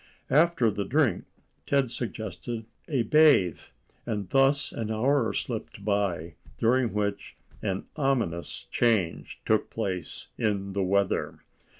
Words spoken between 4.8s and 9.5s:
hour slipped by, during which an ominous change